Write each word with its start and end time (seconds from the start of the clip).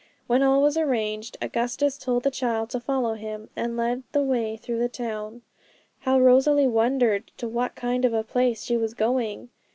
When 0.25 0.41
all 0.41 0.63
was 0.63 0.77
arranged, 0.77 1.37
Augustus 1.43 1.95
told 1.99 2.23
the 2.23 2.31
child 2.31 2.71
to 2.71 2.79
follow 2.79 3.13
him, 3.13 3.51
and 3.55 3.77
led 3.77 4.01
the 4.13 4.23
way 4.23 4.57
through 4.57 4.79
the 4.79 4.89
town. 4.89 5.43
How 5.99 6.19
Rosalie 6.19 6.65
wondered 6.65 7.29
to 7.37 7.47
what 7.47 7.75
kind 7.75 8.03
of 8.03 8.11
a 8.15 8.23
place 8.23 8.63
she 8.63 8.75
was 8.77 8.95
going! 8.95 9.49